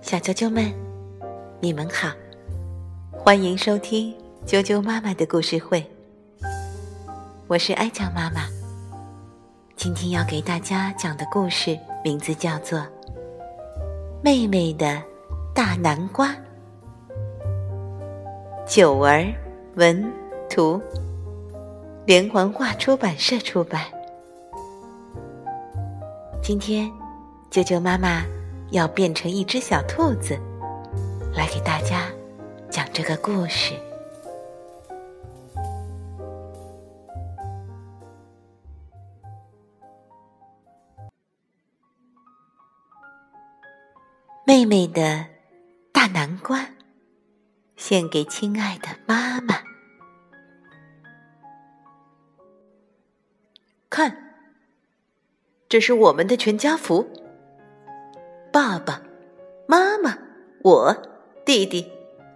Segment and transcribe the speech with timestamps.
[0.00, 0.72] 小啾啾们，
[1.60, 2.10] 你们好，
[3.10, 4.14] 欢迎收听
[4.46, 5.84] 啾啾妈妈的故事会。
[7.46, 8.46] 我是爱酱妈妈，
[9.76, 12.78] 今天要给大家讲的故事名字叫做
[14.22, 15.02] 《妹妹的
[15.54, 16.28] 大南瓜》。
[18.66, 19.26] 九儿
[19.74, 20.10] 文
[20.48, 20.80] 图，
[22.06, 23.82] 连环画出版社出版。
[26.42, 26.90] 今天，
[27.50, 28.24] 啾啾妈妈
[28.74, 30.36] 要变成一只小兔子，
[31.32, 32.10] 来给大家
[32.68, 33.72] 讲这个故事。
[44.44, 45.24] 妹妹的
[45.92, 46.66] 大南瓜。
[47.76, 49.56] 献给亲爱的妈妈。
[53.90, 54.34] 看，
[55.68, 57.13] 这是我们的全家福。
[58.54, 59.02] 爸爸
[59.66, 60.16] 妈妈、
[60.62, 60.96] 我、
[61.44, 61.90] 弟弟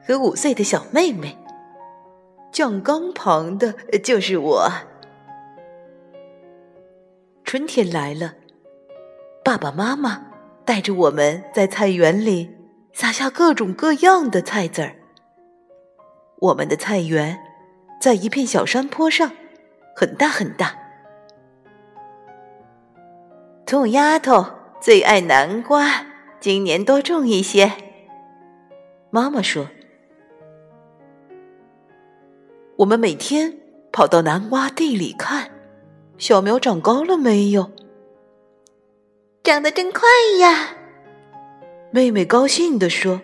[0.05, 1.39] 和五岁的小妹妹。
[2.51, 4.69] 酱缸旁的就是我。
[7.45, 8.35] 春天来了，
[9.45, 10.27] 爸爸妈妈
[10.65, 12.51] 带着我们在菜园里
[12.93, 14.97] 撒下各种各样的菜籽儿。
[16.41, 17.39] 我们的菜园
[18.01, 19.31] 在一片小山坡上，
[19.95, 20.77] 很大很大。
[23.65, 24.45] 兔丫头
[24.81, 26.08] 最爱南瓜，
[26.41, 27.73] 今年多种一些。
[29.11, 29.69] 妈妈说
[32.77, 33.59] ：“我们每天
[33.91, 35.51] 跑到南瓜地里看，
[36.17, 37.71] 小苗长高了没有？
[39.43, 40.03] 长得真快
[40.41, 40.77] 呀！”
[41.91, 43.21] 妹妹高兴地说。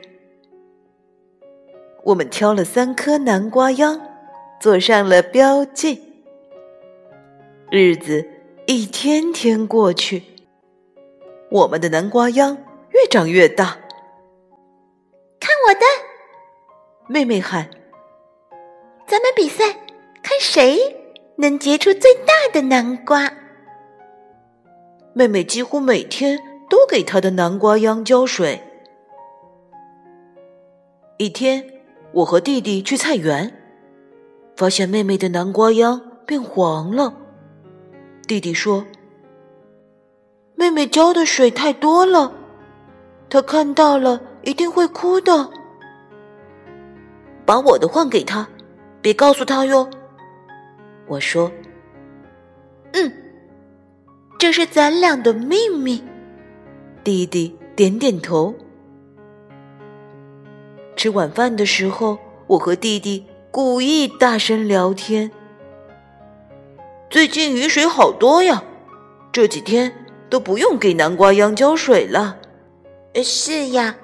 [2.05, 3.99] 我们挑了三颗南瓜秧，
[4.61, 6.03] 做上了标记。
[7.71, 8.29] 日子
[8.67, 10.23] 一天天过去，
[11.51, 12.59] 我们的南瓜秧
[13.05, 13.79] 越长越大。
[15.39, 15.81] 看我的！
[17.07, 17.69] 妹妹喊
[19.07, 19.75] ：“咱们比赛，
[20.23, 20.97] 看谁
[21.37, 23.31] 能结出最大的南瓜。”
[25.13, 26.39] 妹妹几乎每天
[26.71, 28.63] 都给她的南瓜秧浇水。
[31.19, 31.71] 一天。
[32.15, 33.53] 我和弟弟去菜园，
[34.55, 37.13] 发现妹妹的南瓜秧变黄了。
[38.29, 38.87] 弟弟说
[40.55, 42.33] ：“妹妹浇的水太多了，
[43.35, 45.51] 他看到了一定会哭的。”
[47.45, 48.49] 把我的换给他，
[49.03, 49.91] 别告诉他哟。
[51.09, 51.51] 我说
[52.95, 53.13] ：“嗯，
[54.39, 56.05] 这是咱俩的秘密。”
[57.03, 58.55] 弟弟点点头。
[60.95, 65.33] 吃晚饭的时候，我和弟弟故意大声聊天。
[67.11, 68.63] 最近雨水好多呀，
[69.33, 72.39] 这几天都不用给南瓜秧浇水了。
[73.23, 73.97] 是呀，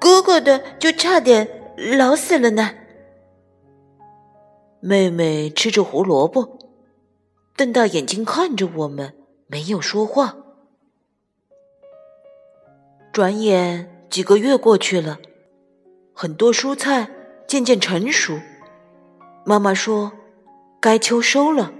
[0.00, 2.70] 哥哥的就差点老死了呢。
[4.80, 6.58] 妹妹吃着胡萝卜，
[7.56, 9.14] 瞪大眼睛看着我们，
[9.46, 10.36] 没有说话。
[13.12, 15.18] 转眼几个月过去了。
[16.14, 17.10] 很多蔬菜
[17.46, 18.38] 渐渐成熟，
[19.44, 20.12] 妈妈说
[20.78, 21.72] 该秋收了。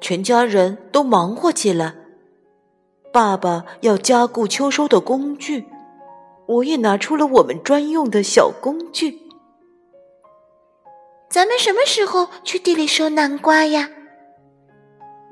[0.00, 1.94] 全家人都忙活起来。
[3.14, 5.66] 爸爸要加固秋收的工具，
[6.46, 9.20] 我也拿出了我们专用的小工具。
[11.30, 13.88] 咱们什么时候去地里收南瓜呀？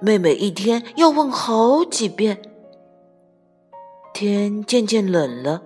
[0.01, 2.41] 妹妹一天要问好几遍。
[4.15, 5.63] 天渐渐冷了。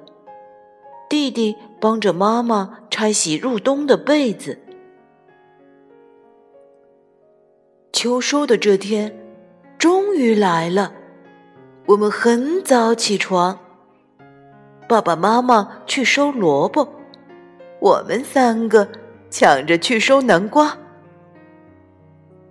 [1.11, 4.59] 弟弟帮着妈妈拆洗入冬的被子。
[7.93, 9.15] 秋收的这天
[9.77, 10.95] 终于来了，
[11.87, 13.61] 我们很早起床。
[14.89, 16.89] 爸爸妈妈去收萝卜，
[17.81, 18.89] 我们三个
[19.31, 20.77] 抢着去收南瓜。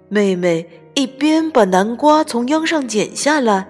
[0.07, 3.67] 妹妹一边把南瓜从秧上剪下来，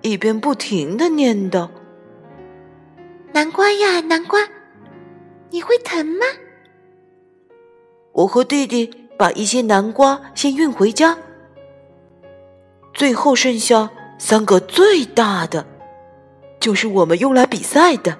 [0.00, 1.68] 一边不停的念叨。
[3.32, 4.40] 南瓜呀，南瓜，
[5.50, 6.24] 你会疼吗？
[8.12, 11.18] 我和弟弟把一些南瓜先运回家，
[12.94, 13.90] 最后剩下
[14.24, 15.66] 三个最大的，
[16.60, 18.12] 就是我们用来比赛的。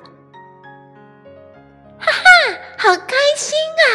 [1.97, 3.87] 哈哈，好开心啊！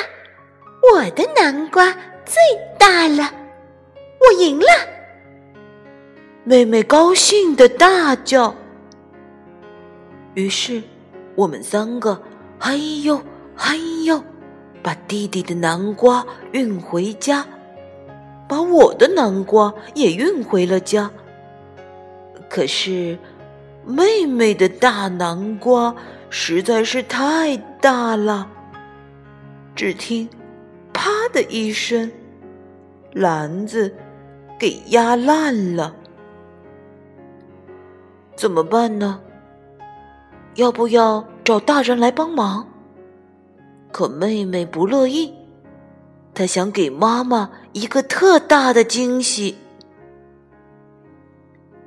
[0.94, 1.92] 我的南瓜
[2.24, 2.42] 最
[2.80, 3.30] 大了，
[4.22, 4.66] 我赢了！
[6.46, 8.56] 妹妹高兴的大叫。
[10.34, 10.82] 于是。
[11.36, 12.20] 我们三个，
[12.58, 13.22] 哎呦，
[13.58, 13.76] 哎
[14.06, 14.24] 呦，
[14.82, 17.46] 把弟弟的南瓜运回家，
[18.48, 21.12] 把我的南瓜也运回了家。
[22.50, 23.18] 可是，
[23.86, 25.96] 妹妹的大南瓜
[26.30, 28.50] 实在是太大了。
[29.76, 30.28] 只听
[30.94, 32.12] “啪”的一声，
[33.14, 33.94] 篮子
[34.58, 35.96] 给压烂了。
[38.36, 39.20] 怎么办呢？
[40.56, 42.68] 要不要找大人来帮忙？
[43.92, 45.34] 可妹妹不乐意，
[46.34, 49.58] 她想给妈妈一个特大的惊喜。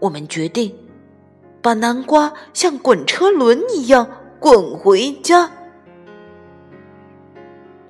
[0.00, 0.76] 我们决定
[1.62, 4.08] 把南瓜像滚车轮一样
[4.40, 5.50] 滚回家，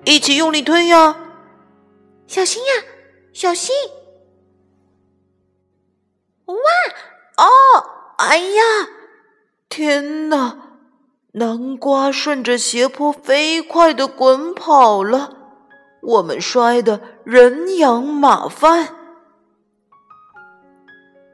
[0.05, 1.17] 一起用力推呀！
[2.27, 2.85] 小心呀，
[3.33, 3.75] 小心！
[6.47, 6.55] 哇
[7.37, 7.47] 哦，
[8.19, 8.63] 哎呀，
[9.69, 10.57] 天哪！
[11.33, 15.37] 南瓜顺着斜坡飞快地滚跑了，
[16.03, 18.97] 我们摔得人仰马翻。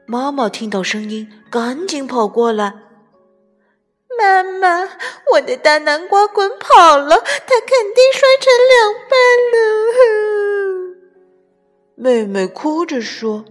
[0.09, 2.73] 妈妈听到声音，赶紧跑过来
[4.17, 4.87] ：“妈妈，
[5.33, 9.19] 我的大南瓜滚跑了，它肯定摔成两半
[9.51, 10.95] 了。
[11.99, 13.43] ”妹妹哭着说：“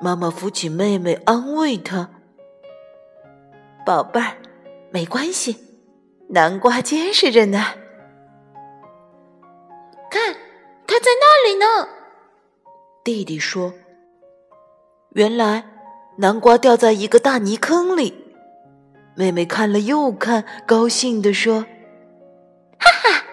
[0.00, 2.08] 妈妈扶起妹妹，安慰她
[3.84, 4.36] ：‘宝贝儿。’”
[4.94, 5.56] 没关系，
[6.28, 7.58] 南瓜结实着呢。
[10.10, 10.34] 看，
[10.86, 11.88] 它在那里呢。
[13.02, 13.72] 弟弟说
[15.14, 15.64] ：“原来
[16.16, 18.18] 南瓜掉在一个大泥坑里。”
[19.14, 21.66] 妹妹看了又看，高兴地说
[22.80, 23.24] ：“哈哈，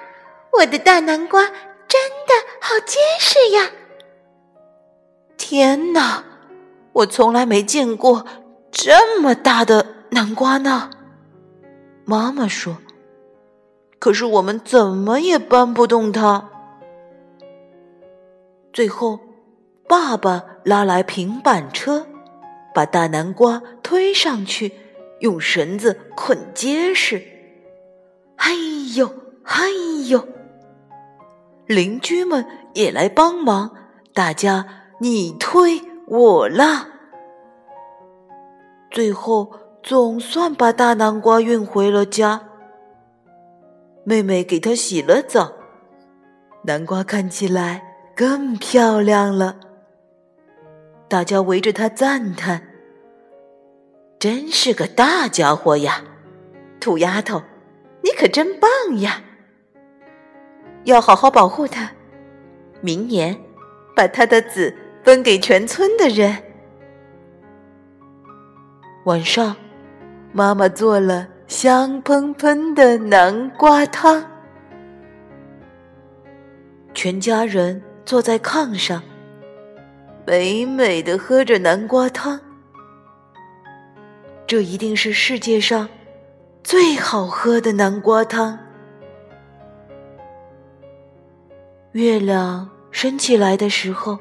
[0.60, 1.46] 我的大南瓜
[1.88, 3.72] 真的好结实呀！
[5.38, 6.24] 天哪，
[6.92, 8.26] 我从来没见过
[8.70, 10.90] 这么大的南瓜呢。”
[12.04, 12.80] 妈妈说
[14.00, 16.50] ：“可是我们怎么也搬不动它。”
[18.74, 19.20] 最后，
[19.88, 22.06] 爸爸拉来平板车，
[22.74, 24.72] 把大南瓜推上去，
[25.20, 27.22] 用绳子捆结实。
[28.38, 28.54] 哎
[28.96, 29.12] 呦，
[29.44, 29.68] 哎
[30.08, 30.28] 呦！
[31.66, 33.72] 邻居们也来帮忙，
[34.14, 34.66] 大家
[35.00, 36.88] 你推我拉，
[38.92, 39.52] 最后。
[39.82, 42.42] 总算把大南瓜运回了家。
[44.04, 45.54] 妹妹给它洗了澡，
[46.64, 47.82] 南瓜看起来
[48.14, 49.56] 更漂亮了。
[51.10, 52.62] 大家围着他赞叹
[54.20, 56.04] ：“真是个大家伙呀，
[56.80, 57.42] 土丫头，
[58.04, 58.70] 你可真棒
[59.00, 59.22] 呀！
[60.86, 61.92] 要好好保护它，
[62.80, 63.38] 明年
[63.96, 64.74] 把它的籽
[65.04, 66.38] 分给全村的人。”
[69.06, 69.56] 晚上。
[70.32, 74.24] 妈妈做了香喷喷的南瓜汤，
[76.94, 79.02] 全家人坐在炕上，
[80.30, 82.40] 美美的喝着南瓜汤。
[84.46, 85.90] 这一定是世界上
[86.64, 88.60] 最好喝的南瓜汤。
[91.94, 94.20] 月亮升起来的时候，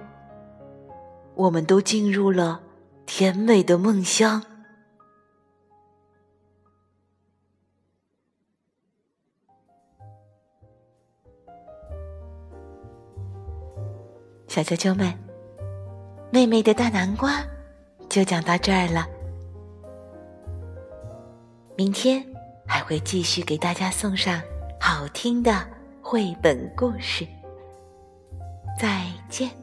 [1.35, 2.63] 我们都进入了
[3.05, 4.43] 甜美的梦乡。
[14.47, 15.13] 小娇娇们，
[16.31, 17.43] 妹妹的大南瓜
[18.09, 19.07] 就讲到这儿了。
[21.77, 22.25] 明天
[22.67, 24.41] 还会继续给大家送上
[24.81, 25.67] 好听的
[26.03, 27.27] 绘本故事。
[28.79, 29.58] 再见。